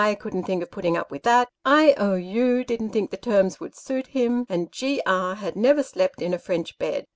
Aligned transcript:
couldn't 0.19 0.45
think 0.45 0.63
of 0.63 0.71
putting 0.71 0.97
up 0.97 1.11
with 1.11 1.21
that;" 1.21 1.47
I. 1.79 1.93
O. 1.93 2.15
U." 2.15 2.63
didn't 2.63 2.89
think 2.89 3.11
the 3.11 3.17
terms 3.17 3.59
would 3.59 3.75
suit 3.75 4.07
him; 4.07 4.47
and 4.49 4.71
"G. 4.71 4.95
E." 4.97 5.01
had 5.05 5.55
never 5.55 5.83
slept 5.83 6.23
in 6.23 6.33
a 6.33 6.39
French 6.39 6.79
bed. 6.79 7.05